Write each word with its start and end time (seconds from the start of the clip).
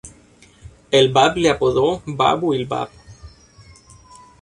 El 0.89 1.11
Báb 1.13 1.37
le 1.37 1.51
apodó 1.51 2.01
"Bábu'l-Báb". 2.07 2.89